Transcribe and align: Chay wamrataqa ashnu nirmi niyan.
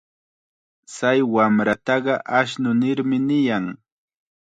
Chay 0.95 1.19
wamrataqa 1.33 2.13
ashnu 2.39 2.69
nirmi 2.81 3.17
niyan. 3.27 3.65